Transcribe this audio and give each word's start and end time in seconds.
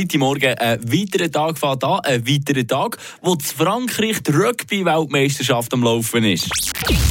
Freitagmorgen 0.00 0.54
ein 0.54 0.80
weiterer 0.92 1.30
Tag 1.30 1.58
fährt 1.58 1.84
an, 1.84 2.00
ein 2.00 2.26
weiterer 2.26 2.66
Tag, 2.66 2.96
wo 3.22 3.34
zu 3.36 3.54
Frankreich 3.54 4.22
die 4.22 4.30
Rugby-Weltmeisterschaft 4.32 5.72
am 5.74 5.82
Laufen 5.82 6.24
ist. 6.24 6.48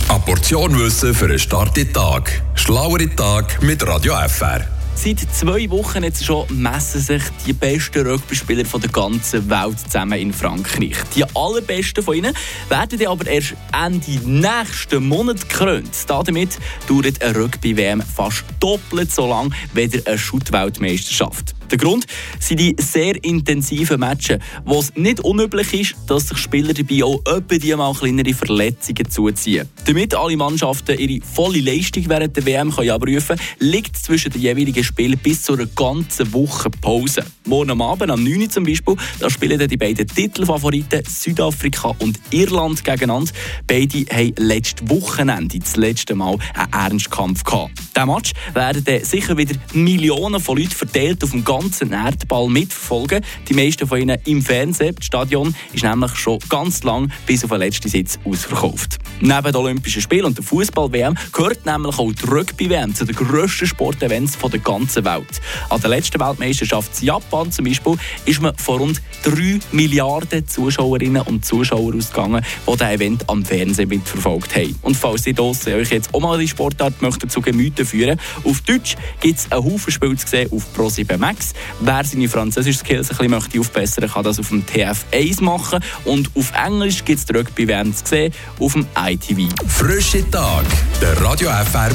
Eine 0.07 0.19
Portion 0.19 0.77
Wissen 0.79 1.13
für 1.13 1.25
einen 1.25 1.39
starken 1.39 1.91
Tag. 1.93 2.41
Schlauere 2.55 3.15
Tag 3.15 3.61
mit 3.61 3.85
Radio 3.85 4.15
FR. 4.27 4.78
Seit 4.95 5.19
zwei 5.33 5.69
Wochen 5.69 6.03
jetzt 6.03 6.25
schon 6.25 6.45
messen 6.49 6.99
sich 6.99 7.23
die 7.47 7.53
besten 7.53 8.05
Rugby-Spieler 8.05 8.63
der 8.63 8.89
ganzen 8.89 9.49
Welt 9.49 9.79
zusammen 9.79 10.19
in 10.19 10.33
Frankreich. 10.33 10.97
Die 11.15 11.23
allerbesten 11.35 12.03
von 12.03 12.15
ihnen 12.15 12.33
werden 12.67 13.07
aber 13.07 13.27
erst 13.27 13.55
Ende 13.71 14.19
nächsten 14.27 15.07
Monat 15.07 15.47
gekrönt. 15.47 15.91
Damit 16.07 16.57
dauert 16.87 17.23
eine 17.23 17.37
Rugby-WM 17.37 18.01
fast 18.01 18.43
doppelt 18.59 19.11
so 19.11 19.27
lang 19.27 19.53
wie 19.73 19.89
eine 20.05 20.17
Schutt-Weltmeisterschaft. 20.17 21.55
Der 21.71 21.77
Grund 21.77 22.05
sind 22.39 22.59
die 22.59 22.75
sehr 22.79 23.23
intensiven 23.23 23.99
Matches, 23.99 24.39
wo 24.65 24.79
es 24.79 24.91
nicht 24.95 25.19
unüblich 25.19 25.73
ist, 25.73 25.95
dass 26.07 26.27
sich 26.27 26.39
Spieler 26.39 26.73
dabei 26.73 27.03
auch 27.03 27.19
etwa 27.27 27.57
die 27.57 27.75
mal 27.75 27.93
kleinere 27.93 28.33
Verletzungen 28.33 29.07
zuziehen. 29.07 29.69
Damit 29.85 30.15
alle 30.15 30.35
Mannschaften 30.35 30.97
ihre 30.97 31.23
volle 31.23 31.59
Leistung 31.59 32.09
während 32.09 32.35
der 32.35 32.45
WM 32.45 32.71
können 32.71 32.89
abrufen 32.89 33.37
können, 33.37 33.41
liegt 33.59 33.95
zwischen 33.97 34.31
den 34.31 34.41
jeweiligen 34.41 34.78
Spielen 34.83 35.17
bis 35.17 35.43
zu 35.43 35.53
einer 35.53 35.65
ganzen 35.65 36.31
Woche 36.33 36.69
Pause. 36.69 37.25
Morgen 37.45 37.81
Abend, 37.81 38.11
am 38.11 38.23
9. 38.23 38.49
zum 38.49 38.63
Beispiel, 38.63 38.95
da 39.19 39.29
spielen 39.29 39.67
die 39.67 39.77
beiden 39.77 40.07
Titelfavoriten 40.07 41.03
Südafrika 41.05 41.95
und 41.99 42.19
Irland 42.31 42.83
gegeneinander. 42.83 43.31
Beide 43.65 44.05
haben 44.11 44.33
letztes 44.37 44.89
Wochenende 44.89 45.59
das 45.59 45.75
letzte 45.75 46.15
Mal 46.15 46.37
einen 46.53 46.73
Ernstkampf 46.73 47.43
gehabt. 47.43 47.71
Diesen 47.95 48.07
Match 48.07 48.31
werden 48.53 48.83
dann 48.83 49.03
sicher 49.03 49.37
wieder 49.37 49.55
Millionen 49.73 50.39
von 50.39 50.57
Leuten 50.57 50.71
verteilt 50.71 51.23
auf 51.23 51.31
dem 51.31 51.43
ganzen 51.43 51.91
Erdball 51.91 52.47
mitverfolgen. 52.49 53.23
Die 53.47 53.53
meisten 53.53 53.87
von 53.87 53.99
ihnen 53.99 54.19
im 54.25 54.41
Fernsehen. 54.41 54.95
Das 54.95 55.05
Stadion 55.05 55.55
ist 55.73 55.83
nämlich 55.83 56.15
schon 56.15 56.39
ganz 56.49 56.83
lang 56.83 57.11
bis 57.25 57.43
auf 57.43 57.49
den 57.49 57.59
letzten 57.59 57.89
Sitz 57.89 58.19
ausverkauft. 58.23 58.99
Neben 59.21 59.43
den 59.43 59.55
Olympischen 59.55 60.01
Spielen 60.01 60.25
und 60.25 60.37
der 60.37 60.45
Fußball-WM 60.45 61.15
gehört 61.33 61.65
nämlich 61.65 61.97
auch 61.97 62.11
die 62.11 62.25
Rugby-WM 62.25 62.95
zu 62.95 63.05
den 63.05 63.15
grössten 63.15 63.67
Sportevents 63.67 64.37
der 64.37 64.59
ganzen 64.71 65.05
Welt. 65.05 65.41
An 65.69 65.81
der 65.81 65.89
letzten 65.89 66.19
Weltmeisterschaft 66.19 66.91
in 67.01 67.07
Japan 67.07 67.51
zum 67.51 67.65
Beispiel 67.65 67.95
ist 68.25 68.41
man 68.41 68.55
von 68.57 68.79
rund 68.79 69.01
3 69.23 69.59
Milliarden 69.71 70.47
Zuschauerinnen 70.47 71.21
und 71.23 71.45
Zuschauern 71.45 71.97
ausgegangen, 71.97 72.45
die 72.67 72.77
das 72.77 72.89
Event 72.89 73.29
am 73.29 73.45
Fernsehen 73.45 73.89
mitverfolgt 73.89 74.55
haben. 74.55 74.77
Und 74.81 74.95
falls 74.95 75.27
ihr 75.27 75.33
draussen 75.33 75.73
euch 75.73 75.91
jetzt 75.91 76.13
auch 76.13 76.19
mal 76.19 76.37
die 76.37 76.47
Sportart 76.47 77.01
möchtet 77.01 77.31
zu 77.31 77.41
Gemüte 77.41 77.85
führen 77.85 78.19
auf 78.43 78.61
Deutsch 78.61 78.95
gibt 79.19 79.39
es 79.39 79.51
einen 79.51 79.63
Haufen 79.63 79.91
Spiele 79.91 80.15
zu 80.15 80.27
sehen 80.27 80.49
auf 80.51 80.63
Pro7 80.75 81.17
Max. 81.17 81.53
Wer 81.79 82.03
seine 82.03 82.29
französischen 82.29 82.79
Skills 82.79 83.09
ein 83.09 83.17
bisschen 83.17 83.31
möchte 83.31 83.59
aufbessern 83.59 84.09
kann 84.09 84.23
das 84.23 84.39
auf 84.39 84.49
dem 84.49 84.65
TF1 84.65 85.43
machen. 85.43 85.83
Und 86.05 86.29
auf 86.35 86.51
Englisch 86.53 87.03
gibt 87.05 87.19
es 87.19 87.35
Rugby-WM 87.35 87.95
zu 87.95 88.05
sehen 88.05 88.33
auf 88.59 88.73
dem 88.73 88.85
ITV. 88.97 89.53
Frische 89.67 90.29
Tag, 90.29 90.65
der 91.01 91.19
Radio 91.21 91.49
FR 91.49 91.87